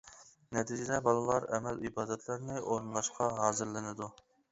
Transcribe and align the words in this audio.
نەتىجىدە 0.55 0.95
بالىلار 1.07 1.45
ئەمەل 1.57 1.77
ئىبادەتلەرنى 1.89 2.55
ئورۇنلاشقا 2.63 3.29
ھازىرلىنىدۇ. 3.41 4.09